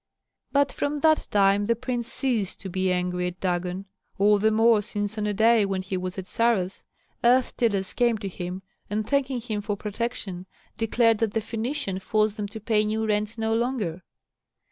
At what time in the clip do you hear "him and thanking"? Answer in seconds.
8.27-9.39